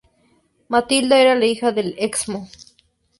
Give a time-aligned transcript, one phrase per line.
[0.67, 2.49] Matilda era la hija del Excmo.